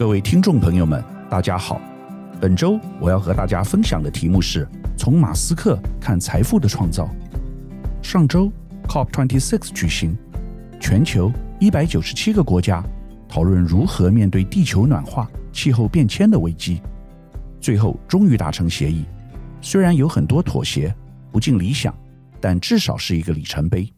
[0.00, 1.78] 各位听众朋友们，大家好。
[2.40, 7.06] 本周我要和大家分享的题目是从马斯克看财富的创造。
[8.02, 8.50] 上周
[8.88, 10.16] COP26 举行，
[10.80, 12.82] 全球一百九十七个国家
[13.28, 16.80] 讨论如何面对地球暖化、气候变迁的危机，
[17.60, 19.04] 最后终于达成协议。
[19.60, 20.96] 虽然有很多妥协，
[21.30, 21.94] 不尽理想，
[22.40, 23.92] 但至少是一个里程碑。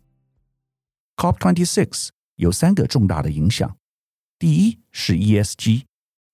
[1.19, 3.77] COP26 有三个重大的影响，
[4.41, 5.83] 第一是 ESG。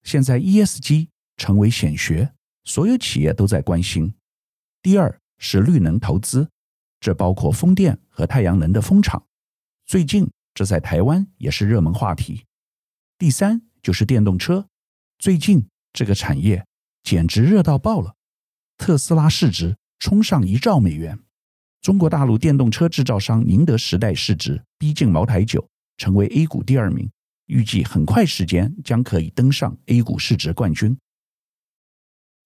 [0.08, 2.32] 现在 ESG 成为显学，
[2.64, 4.14] 所有企业都在关心。
[4.80, 6.48] 第二是绿能投资，
[6.98, 9.26] 这包括风电和太阳能的风场。
[9.84, 12.46] 最近这在台湾也是热门话题。
[13.18, 14.66] 第三就是电动车，
[15.18, 16.64] 最近这个产业
[17.02, 18.14] 简直热到爆了，
[18.78, 21.18] 特斯拉市值冲上一兆美元。
[21.82, 25.68] 中国大陆电动车制造商宁德时代市值逼近茅台酒，
[25.98, 27.10] 成为 A 股第二名。
[27.48, 30.96] 预计很快时间将可以登上 A 股市值冠军。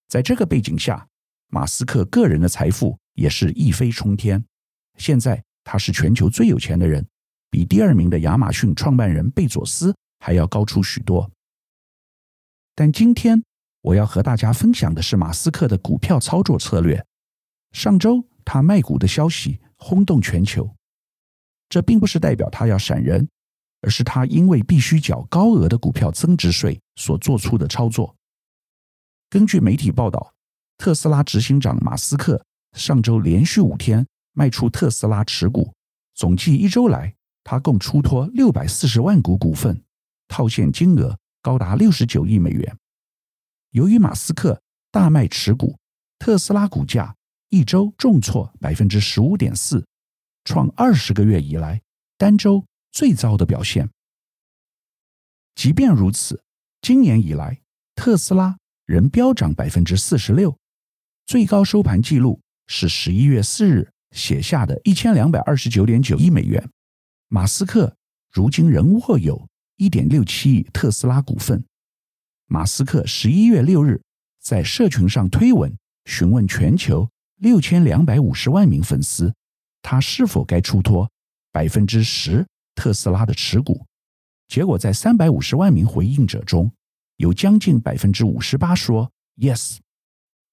[0.07, 1.07] 在这个背景下，
[1.47, 4.43] 马斯克个人的财富也是一飞冲天。
[4.97, 7.05] 现在他是全球最有钱的人，
[7.49, 11.29] 比第二名的亚马逊创办人贝佐斯还要高出许多。
[12.75, 13.43] 但今天
[13.81, 17.05] 我要和大家分享的是马斯克的股票操作策略。
[17.71, 20.75] 上周他卖股的消息轰动全球，
[21.67, 23.27] 这并不是代表他要闪人。
[23.83, 28.15] 而是他因为必须缴高额的股票增值税所做出的操作。
[29.29, 30.33] 根据媒体报道，
[30.77, 32.43] 特斯拉执行长马斯克
[32.77, 35.73] 上周连续五天卖出特斯拉持股，
[36.15, 39.83] 总计一周来，他共出脱六百四十万股股份，
[40.27, 42.77] 套现金额高达六十九亿美元。
[43.71, 44.61] 由于马斯克
[44.91, 45.77] 大卖持股，
[46.19, 47.15] 特斯拉股价
[47.49, 49.85] 一周重挫百分之十五点四，
[50.45, 51.81] 创二十个月以来
[52.17, 52.63] 单周
[52.93, 53.89] 最糟的表现。
[55.55, 56.41] 即便如此，
[56.81, 57.59] 今年以来，
[57.95, 60.57] 特斯拉仍飙涨百分之四十六，
[61.25, 66.69] 最高收盘记录是十一月四日写下的一千两百二十九点九亿美元。
[67.29, 67.95] 马斯克
[68.31, 69.47] 如今仍握有
[69.77, 71.65] 一点六七亿特斯拉股份。
[72.45, 73.99] 马斯克十一月六日
[74.39, 75.75] 在社群上推文
[76.05, 79.33] 询问全球六千两百五十万名粉丝，
[79.81, 81.09] 他是否该出脱
[81.51, 82.45] 百分之十。
[82.75, 83.85] 特斯拉的持股，
[84.47, 86.71] 结果在三百五十万名回应者中，
[87.17, 89.77] 有将近百分之五十八说 yes，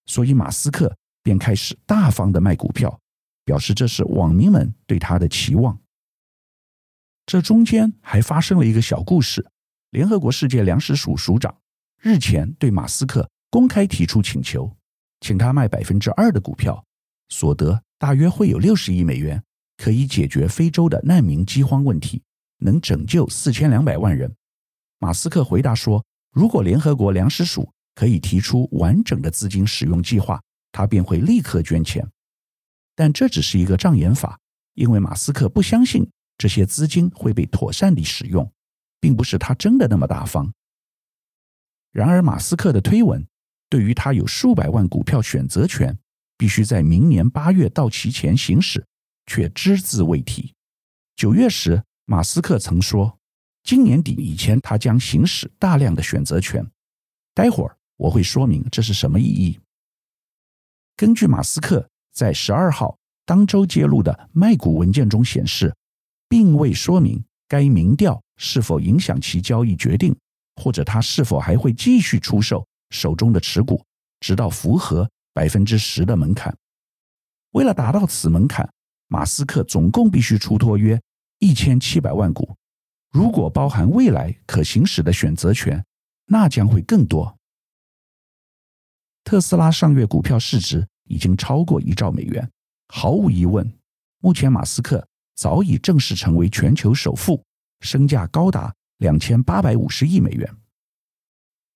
[0.06, 3.00] 所以马斯克便开始大方的卖股票，
[3.44, 5.78] 表示这是网民们对他的期望。
[7.26, 9.46] 这中间还发生了一个小故事：
[9.90, 11.56] 联合国世界粮食署署长
[12.00, 14.76] 日前对马斯克公开提出请求，
[15.20, 16.84] 请他卖百分之二的股票，
[17.28, 19.42] 所得大约会有六十亿美元。
[19.80, 22.22] 可以解决非洲的难民饥荒问题，
[22.58, 24.30] 能拯救四千两百万人。
[24.98, 30.38] 马斯克回答说：“如果联合国粮食署可以提出完整的资金使用计划，
[30.70, 32.06] 他便会立刻捐钱。”
[32.94, 34.38] 但这只是一个障眼法，
[34.74, 38.52] 因为马斯克不相信这些资金会被妥善地使用，
[39.00, 40.52] 并不是他真的那么大方。
[41.90, 43.26] 然而，马斯克的推文
[43.70, 45.98] 对于他有数百万股票选择权，
[46.36, 48.84] 必须在明年八月到期前行使。
[49.30, 50.52] 却只字未提。
[51.14, 53.16] 九月时，马斯克曾说，
[53.62, 56.68] 今年底以前他将行使大量的选择权。
[57.32, 59.56] 待会儿我会说明这是什么意义。
[60.96, 65.72] 根据马斯克在十二号当周揭露的卖股文件中显示，
[66.28, 70.12] 并未说明该民调是否影响其交易决定，
[70.56, 73.80] 或者他是否还会继续出售手中的持股，
[74.18, 76.52] 直到符合百分之十的门槛。
[77.52, 78.68] 为了达到此门槛，
[79.12, 80.98] 马斯克总共必须出脱约
[81.40, 82.56] 一千七百万股，
[83.10, 85.84] 如果包含未来可行使的选择权，
[86.26, 87.36] 那将会更多。
[89.24, 92.48] 特斯拉上月股票市值已经超过一兆美元，
[92.86, 93.68] 毫无疑问，
[94.20, 95.04] 目前马斯克
[95.34, 97.44] 早已正式成为全球首富，
[97.80, 100.48] 身价高达两千八百五十亿美元。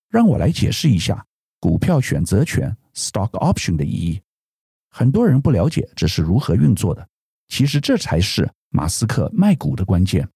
[0.07, 1.25] 让我来解释一下
[1.59, 4.21] 股票选择权 （stock option） 的意义，
[4.89, 7.05] 很多人不了解这是如何运作的。
[7.47, 10.27] 其实这才是马斯克卖股的关键。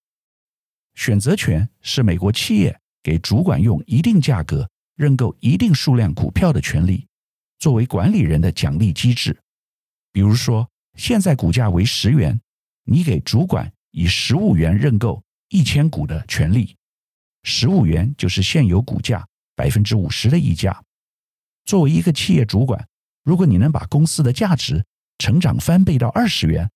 [0.96, 7.08] 选择权是美国企业给主管用一定价格认购一定数量股票的权利，
[7.58, 9.40] 作为管理人的奖励机制。
[10.12, 12.40] 比如说，现在股价为十元，
[12.84, 16.76] 你给主管以十五元认购一千股的权利，
[17.44, 19.26] 十五元就是现有股价
[19.56, 20.84] 百分之五十的溢价。
[21.64, 22.86] 作为一个企业主管，
[23.24, 24.84] 如果你能把公司的价值
[25.20, 26.70] 成长翻倍到二十元，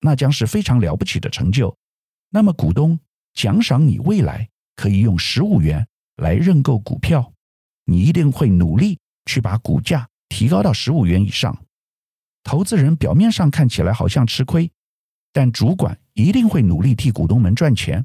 [0.00, 1.76] 那将是非常了不起的成就。
[2.30, 2.98] 那么，股东
[3.34, 7.32] 奖赏你未来可以用十五元来认购股票，
[7.84, 11.56] 你一定会努力去把股价提高到十五元以上。
[12.42, 14.70] 投资人表面上看起来好像吃亏，
[15.32, 18.04] 但主管一定会努力替股东们赚钱，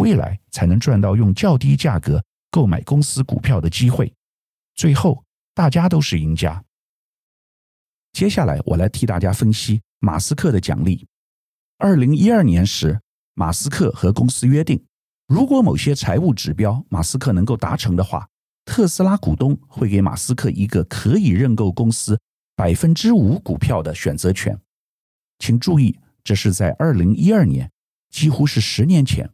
[0.00, 4.12] 未来才能赚到用较低价格购买公司股票的机会。
[4.74, 5.24] 最后，
[5.54, 6.62] 大家都是赢家。
[8.12, 11.06] 接下来，我来替大家分析马斯克的奖励。
[11.78, 13.00] 二零一二年时，
[13.34, 14.82] 马斯克和公司约定，
[15.28, 18.26] 如果某些财务指标马斯克能够达成的话，
[18.64, 22.18] 特斯拉股东会给马斯克一个可以认购公司
[22.56, 24.58] 百分之五股票的选择权。
[25.38, 27.70] 请注意，这是在二零一二年，
[28.10, 29.30] 几乎是十年前。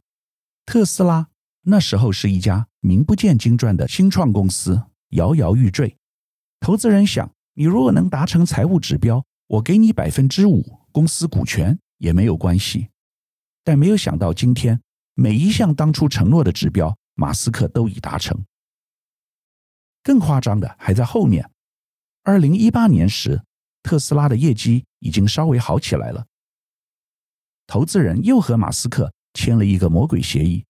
[0.65, 1.29] 特斯拉
[1.61, 5.95] 那时候是一家名不见经传的新创公司，摇摇欲坠。
[6.59, 12.89] 投资人想，你如果能达成财务指标，我给你百分之五公司股权也没有关系。
[13.63, 14.81] 但没有想到，今天
[15.13, 18.43] 每一项当初承诺的指标，马斯克都已达成。
[20.03, 21.49] 更夸张的还在后面。
[22.23, 23.41] 二零一八年时，
[23.81, 26.25] 特斯拉的业绩已经稍微好起来了。
[27.65, 30.65] 投资人又和马斯克签了一个魔鬼协议。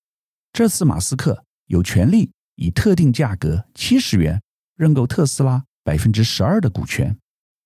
[0.53, 4.39] 这次马斯克有权利以特定价格七十元
[4.75, 5.65] 认购特斯拉。
[5.85, 7.19] 百分之十二的股权，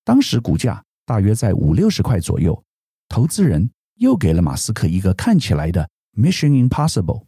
[0.04, 2.64] 当时股价大约在五六十块左右。
[3.10, 7.26] 投资人又给了马斯克一个看起来的 Mission Impossible，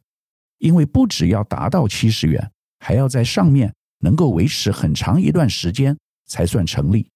[0.58, 7.10] 因为不只要达到七十元，还要在上面能够维持很长一段时间才算成立。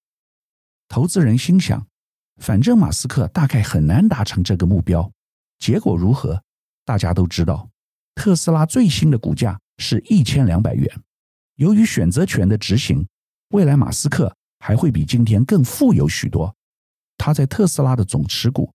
[0.88, 1.86] 投资人心想，
[2.38, 5.12] 反正马斯克大概很难达成这个目标。
[5.60, 6.42] 结果如何？
[6.86, 7.70] 大家都知道，
[8.16, 11.02] 特斯拉最新的股价是一千两百元。
[11.56, 13.06] 由于选择权的执行。
[13.50, 16.56] 未来，马斯克还会比今天更富有许多。
[17.26, 18.70] 他在特斯拉的总持股，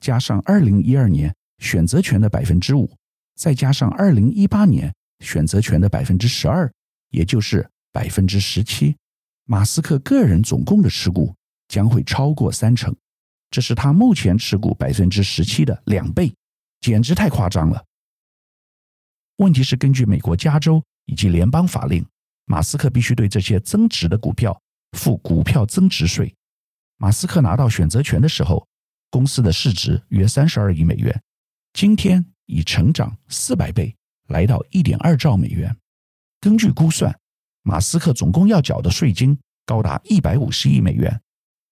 [0.00, 2.92] 加上二零一二年选择权的百分之五，
[3.36, 6.68] 再加上二零一八年选择权的百分之十二，
[7.10, 8.96] 也就是百分之十七，
[9.44, 11.32] 马斯克个人总共的持股
[11.68, 12.92] 将会超过三成。
[13.52, 16.34] 这是他目前持股百分之十七的两倍，
[16.80, 17.84] 简直太夸张了。
[19.36, 22.04] 问题是，根据美国加州以及联邦法令。
[22.46, 24.60] 马斯克必须对这些增值的股票
[24.98, 26.34] 付股票增值税。
[27.02, 28.64] 马斯克拿到选择权的时候，
[29.10, 31.20] 公司的市值约三十二亿美元，
[31.72, 33.92] 今天已成长四百倍，
[34.28, 35.76] 来到一点二兆美元。
[36.38, 37.18] 根据估算，
[37.62, 41.20] 马斯克总共要缴的税金高达一百五十亿美元，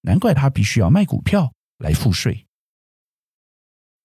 [0.00, 2.44] 难怪他必须要卖股票来付税。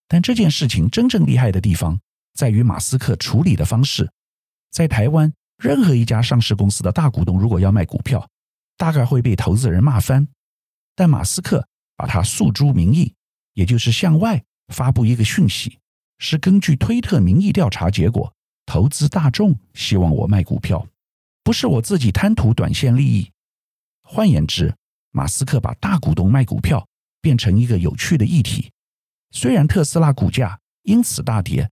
[0.08, 2.00] 但这件事情真正厉害的地方
[2.36, 4.12] 在于马斯克处理的方式，
[4.70, 5.34] 在台湾。
[5.58, 8.30] 任何一家上市公司的大股东如果要卖股票，
[8.78, 10.28] 大概会被投资人骂翻。
[10.96, 13.14] 但马斯克把它诉诸民意，
[13.54, 15.80] 也就是向外发布一个讯息，
[16.18, 18.34] 是根据推特民意调查结果，
[18.66, 20.88] 投资大众希望我卖股票，
[21.44, 23.32] 不是我自己贪图短线利益。
[24.02, 24.76] 换言之，
[25.12, 26.88] 马斯克把大股东卖股票
[27.22, 28.72] 变成一个有趣的议题。
[29.32, 31.70] 虽然特斯拉股价因此大跌，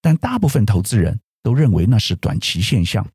[0.00, 3.06] 但大部分投资人都认为那是短期现象。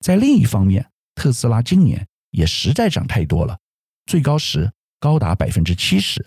[0.00, 3.58] 在另一方面，特斯拉今年也实在涨太多了，
[4.06, 6.24] 最高时高达百分之七十，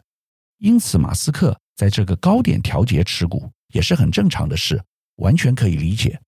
[0.57, 4.83] 因此马斯克在这个高点调节持股也是很正常的事，
[5.15, 6.19] 完全可以理解。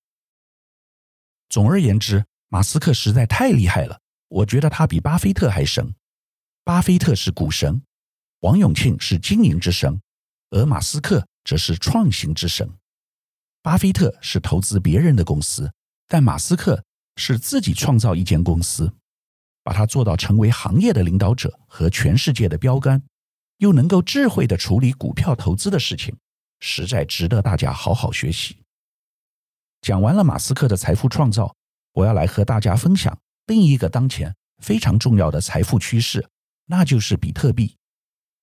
[1.49, 5.93] 总而言之，马斯克实在太厉害了，我觉得他比巴菲特还神。
[6.63, 7.81] 巴菲特是股神，
[8.41, 10.01] 王永庆是经营之神，
[10.51, 12.69] 而马斯克则是创新之神。
[13.61, 15.71] 巴菲特是投资别人的公司，
[16.07, 16.83] 但马斯克。
[17.21, 18.93] 是自己创造一间公司，
[19.63, 23.01] 把它做到成为行业的领导者和全世界的标杆，
[23.57, 26.15] 又能够智慧的处理股票投资的事情，
[26.59, 28.57] 实在值得大家好好学习。
[29.81, 31.55] 讲完了马斯克的财富创造，
[31.93, 36.27] 我要来和大家分享另一个当前非常重要的财富趋势，
[36.65, 37.75] 那就是比特币。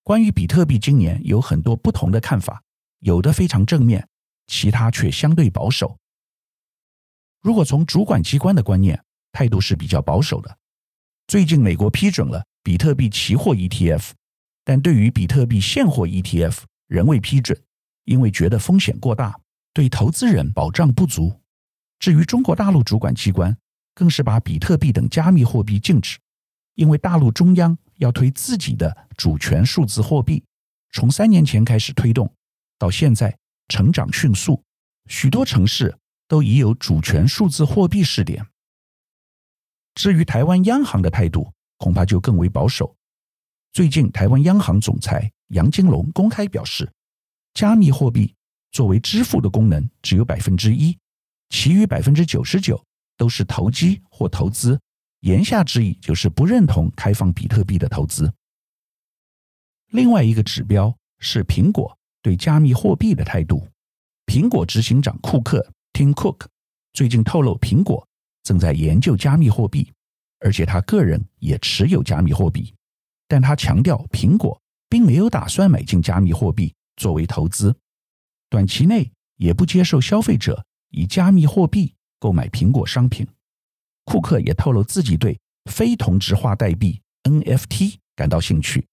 [0.02, 2.62] 关于比特币，今年有很多不同的看法，
[3.00, 4.08] 有的非常正面，
[4.46, 5.98] 其他却相对保守。
[7.42, 10.56] 如果从主管机关的观念，态度是比较保守的。
[11.26, 14.10] 最近美国批准了比特币期货 ETF，
[14.64, 17.60] 但对于比特币现货 ETF 仍未批准，
[18.04, 19.34] 因为觉得风险过大，
[19.72, 21.40] 对投资人保障不足。
[21.98, 23.56] 至于中国大陆主管机关，
[23.94, 26.16] 更是把比特币等加密货币禁止，
[26.74, 30.44] 因为大陆中央要推自己的主权数字货币，
[30.92, 32.32] 从三年前开始推动，
[32.78, 33.36] 到现在
[33.68, 34.62] 成长迅速，
[35.08, 35.96] 许多城市。
[36.28, 38.44] 都已有主权数字货币试点。
[39.96, 42.94] 至于台湾央行的态度，恐怕就更为保守。
[43.72, 46.92] 最近，台湾央行总裁杨金龙公开表示，
[47.54, 48.34] 加密货币
[48.70, 50.96] 作为支付的功能只有百分之一，
[51.48, 52.84] 其余百分之九十九
[53.16, 54.78] 都是投机或投资。
[55.20, 58.30] 言下之意就是不认同开放比特币的投资。
[59.92, 63.66] 另外一个指标是苹果对加密货币的态度。
[64.26, 66.46] 苹果执行长库克 （Tim Cook）
[66.92, 68.06] 最近透露，苹果
[68.46, 69.92] 正在研究加密货币，
[70.38, 72.72] 而且他个人也持有加密货币。
[73.26, 77.74] 但他强调，苹果并没有打算买进加密货币作为投资，
[78.48, 83.26] 短期内也不接受消费者以加密货币购买苹果商品。
[84.04, 85.36] 库克也透露自己对
[85.68, 88.86] 非同质化代币 NFT 感到兴趣，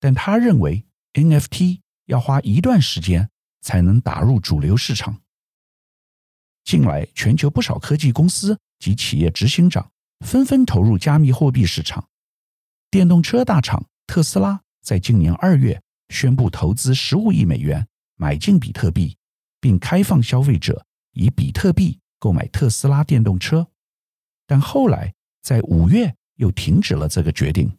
[0.00, 3.28] 但他认为 NFT 要花一段时间
[3.60, 5.20] 才能打入主流市场。
[6.68, 12.06] 近来，全球不少科技公司及企业执行长纷纷投入加密货币市场。
[12.90, 19.16] 电动车大厂特斯拉在今年二月宣布投资十五亿美元买进比特币，
[19.62, 23.66] 并开放消费者以比特币购买特斯拉电动车。
[24.46, 27.74] 但后来在五月又停止了这个决定，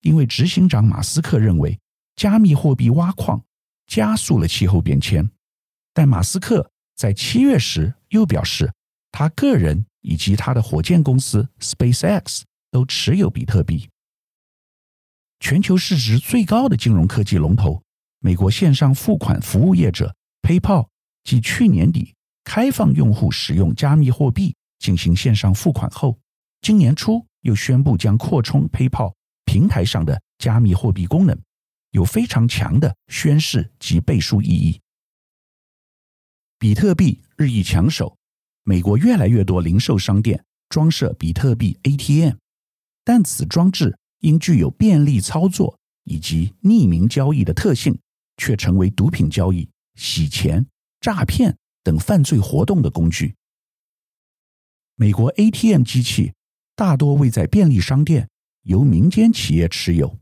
[0.00, 1.78] 因为执行长马斯克认为
[2.16, 3.44] 加密货币挖矿
[3.86, 5.30] 加速了气候变迁。
[5.92, 8.72] 但马斯克在七月时又表示，
[9.10, 13.88] 他个人以及他的火箭公司 SpaceX 都持有比特币。
[15.40, 17.82] 全球市值最高的金融科技龙头
[18.20, 20.86] 美国线上付款服务业者 PayPal，
[21.24, 22.14] 继去年底
[22.44, 24.54] 开放用户使用加密货币。
[24.78, 26.18] 进行线上付款后，
[26.62, 29.12] 今年初又宣布将扩充 PayPal
[29.44, 31.38] 平台上的加密货币功能，
[31.90, 34.80] 有非常强的宣示及背书意义。
[36.60, 38.18] 比特币日益抢手，
[38.64, 42.36] 美国越来越多零售商店装设比特币 ATM，
[43.02, 47.98] 但此装置因具有便利操作以及匿名交易的特性，
[48.36, 50.66] 却成为毒品交易、洗钱、
[51.00, 53.34] 诈骗等犯罪活动的工具。
[54.96, 56.34] 美国 ATM 机器
[56.76, 58.28] 大多位在便利商店，
[58.64, 60.14] 由民间企业持有，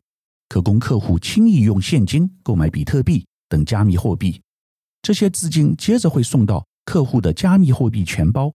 [0.48, 4.40] 可供客户轻易用现金购买比特币等加密货币。
[5.02, 8.52] 这些资金接着会送到客户的加密货币钱包，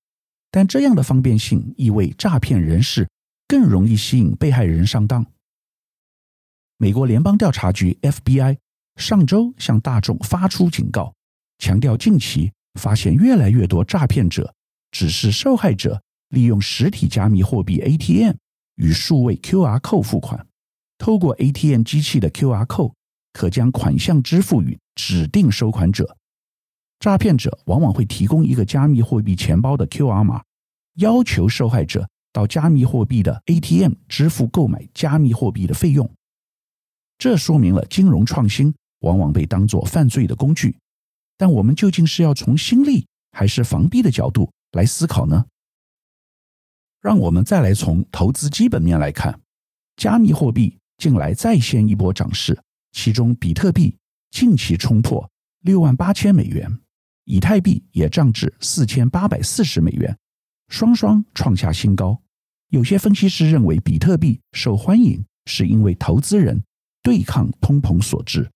[0.51, 3.09] 但这样的方便性意味诈骗人士
[3.47, 5.25] 更容易吸引被害人上当。
[6.77, 8.57] 美国联邦调查局 FBI
[8.97, 11.13] 上周向大众发出警告，
[11.59, 14.53] 强调近期发现越来越多诈骗者
[14.91, 16.01] 指示受害者。
[16.29, 18.35] 利用实体加密货币 ATM
[18.77, 20.47] 与数位 QR code 付款，
[20.97, 22.91] 透过 ATM 机器的 QR code，
[23.33, 26.17] 可将款项支付予指定收款者。
[27.03, 30.41] 诈骗者往往会提供一个加密货币钱包的 QR 码，
[30.93, 36.10] 要求受害者到加密货币的 ATM 支付购买加密货币的费用。
[37.17, 40.77] 这说明了金融创新往往被当作犯罪的工具。
[41.38, 45.45] 但我们究竟是要从新利还是防弊的角度来思考呢？
[47.01, 49.41] 让我们再来从投资基本面来看，
[49.98, 52.57] 加密货币近来再现一波涨势，
[52.93, 53.93] 其中比特币
[54.31, 55.29] 近期冲破
[55.60, 56.79] 六万八千美元，
[57.25, 60.18] 以太币也涨至四千八百四十美元，
[60.68, 62.22] 双双创下新高。
[62.70, 66.63] 有些分析师认为，比特币受欢迎是因为投资人
[67.01, 68.50] 对抗通膨所致，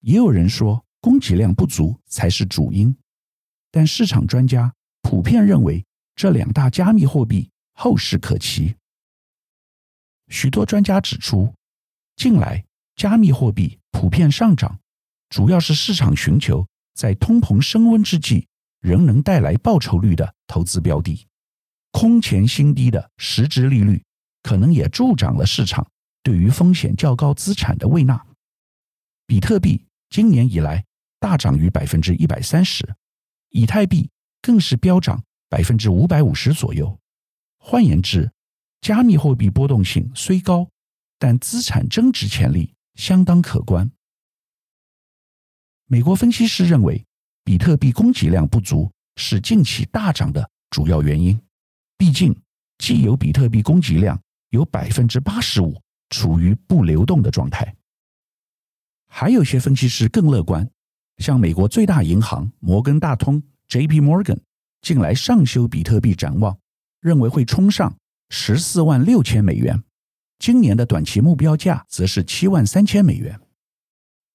[0.00, 2.96] 也有人说供给量不足才是主因。
[3.70, 7.50] 但市场专家普遍认为，这两大加密货币。
[7.78, 8.74] 后市可期。
[10.28, 11.52] 许多专家指出，
[12.16, 14.80] 近来加密货币普遍上涨，
[15.28, 18.48] 主要是市场寻求在通膨升温之际
[18.80, 21.26] 仍能带来报酬率的投资标的。
[21.92, 24.02] 空前新低的实质利率，
[24.42, 25.86] 可能也助长了市场
[26.22, 28.26] 对于风险较高资产的胃纳。
[29.26, 30.84] 比特币今年以来
[31.20, 32.96] 大涨逾百分之一百三十，
[33.50, 34.10] 以太币
[34.40, 36.98] 更是飙涨百分之五百五十左右。
[37.58, 38.30] 换言之，
[38.80, 40.68] 加密货币波动性虽高，
[41.18, 43.90] 但资产增值潜力相当可观。
[45.88, 47.04] 美国分析师认为，
[47.44, 51.40] 比特币供给量不足是近期大涨的主要原因。
[51.96, 52.36] 毕竟，
[52.78, 57.72] 既有比特币供给量有百分之八十五处于不流动的状态。
[59.08, 60.68] 还有些分析师更乐观，
[61.18, 64.00] 像美国最大银行摩根大通 （J.P.
[64.00, 64.40] Morgan）
[64.82, 66.58] 近来上修比特币展望。
[67.00, 67.96] 认为会冲上
[68.30, 69.80] 十四万六千美元，
[70.40, 73.38] 今年的短期目标价则是七万三千美元。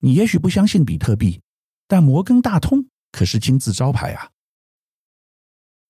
[0.04, 1.42] 你也许不相信比特币，
[1.88, 4.32] 但摩根大通可是金字招牌啊！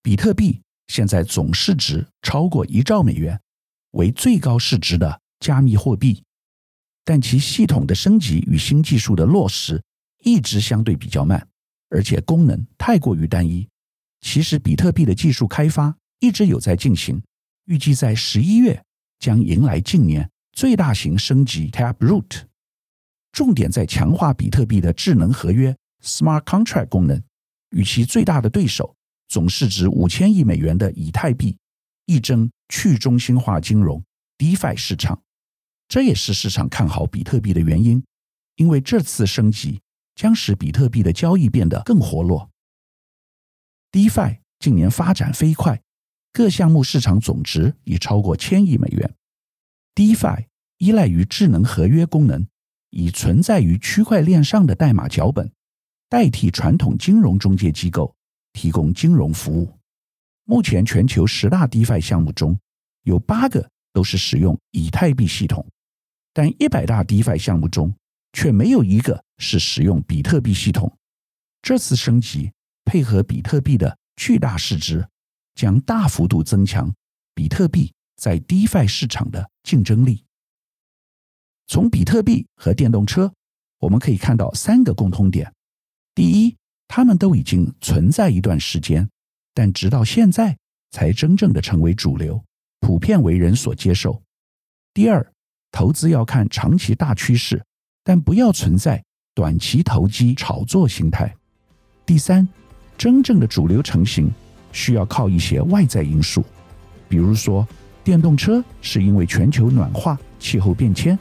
[0.02, 3.40] 比特币现在总市值超过一兆美元，
[3.92, 6.22] 为最高市值的加密货币，
[7.06, 9.82] 但其系统的升级与新技术的落实
[10.26, 11.48] 一直相对比较慢，
[11.88, 13.66] 而且功能太过于单一，
[14.20, 17.24] 其实比特币的技术开发一直有在进行，
[17.64, 18.84] 预计在十一月
[19.20, 22.44] 将迎来近年最大型升级 Taproot，
[23.32, 27.22] 重点在强化比特币的智能合约 Smart Contract 功能，
[27.70, 28.96] 与其最大的对手
[29.28, 31.58] 总市值五千亿美元的以太币
[32.06, 34.04] 一争去中心化金融
[34.38, 35.22] DeFi 市场。
[35.88, 38.04] 这也是市场看好比特币的原因，
[38.56, 39.82] 因为这次升级
[40.16, 42.50] 将使比特币的交易变得更活络。
[43.92, 45.82] DeFi 近年发展飞快，
[46.32, 49.16] 各项目市场总值已超过千亿美元。
[49.94, 50.46] DeFi
[50.78, 52.48] 依赖于智能合约功能，
[52.92, 55.52] 以存在于区块链上的代码脚本
[56.08, 58.16] 代替传统金融中介机构
[58.54, 59.78] 提供金融服务。
[60.46, 62.58] 目前全球十大 DeFi 项目中
[63.04, 65.66] 有八个都是使用以太币系统。
[66.34, 67.94] 但一百大 DeFi 项目中，
[68.34, 70.92] 却没有一个是使用比特币系统。
[71.62, 72.52] 这次升级
[72.86, 75.08] 配合比特币的巨大市值，
[75.56, 76.94] 将大幅度增强
[77.36, 80.24] 比特币在 DeFi 市场的竞争力。
[81.72, 83.32] 从比特币和电动车，
[83.80, 85.50] 我们可以看到三个共通点：
[86.14, 86.54] 第一，
[86.90, 89.10] 它们都已经存在一段时间，
[89.54, 90.58] 但直到现在
[90.92, 92.44] 才真正的成为主流，
[92.82, 94.22] 普遍为人所接受；
[94.94, 95.26] 第二，
[95.72, 97.64] 投资要看长期大趋势，
[98.04, 99.02] 但不要存在
[99.34, 101.34] 短期投机炒作心态。
[102.06, 102.46] 第三，
[102.98, 104.30] 真正的主流成型
[104.74, 106.44] 需要靠一些外在因素，
[107.08, 107.66] 比如说
[108.04, 111.18] 电动车是因为全球暖化、气候变迁，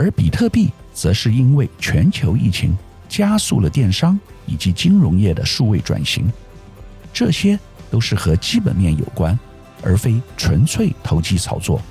[0.00, 2.74] 而比特币则是因为全球疫情
[3.06, 6.32] 加速了电商以及金融业的数位转型。
[7.12, 9.38] 这些都是和基本面有关，
[9.82, 11.82] 而非纯粹投机炒作。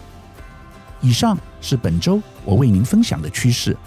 [1.02, 3.78] 以上是本周我为您分享的趋势，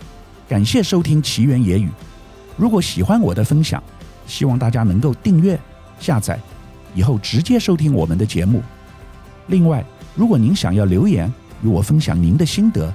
[0.48, 1.88] 感谢收听奇缘野语。
[2.56, 3.82] 如果喜欢我的分享，
[4.28, 5.58] 希望大家能够订阅、
[5.98, 6.38] 下载，
[6.94, 8.62] 以后直接收听我们的节目。
[9.48, 11.28] 另外，如果您想要留言
[11.64, 12.94] 与我分享您的心得，